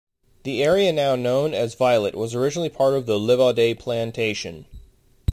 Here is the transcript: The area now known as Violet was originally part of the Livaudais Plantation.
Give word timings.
The 0.41 0.63
area 0.63 0.91
now 0.91 1.15
known 1.15 1.53
as 1.53 1.75
Violet 1.75 2.15
was 2.15 2.33
originally 2.33 2.69
part 2.69 2.95
of 2.95 3.05
the 3.05 3.19
Livaudais 3.19 3.77
Plantation. 3.77 4.65